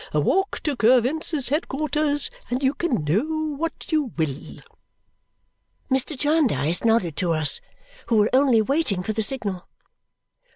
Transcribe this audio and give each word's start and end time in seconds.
A 0.13 0.19
walk 0.19 0.61
to 0.63 0.75
Coavinses' 0.75 1.49
headquarters, 1.49 2.31
and 2.49 2.63
you 2.63 2.73
can 2.73 3.03
know 3.03 3.55
what 3.55 3.91
you 3.91 4.05
will." 4.17 4.59
Mr. 5.91 6.17
Jarndyce 6.17 6.83
nodded 6.83 7.15
to 7.17 7.33
us, 7.33 7.61
who 8.07 8.15
were 8.17 8.29
only 8.33 8.63
waiting 8.63 9.03
for 9.03 9.13
the 9.13 9.21
signal. 9.21 9.67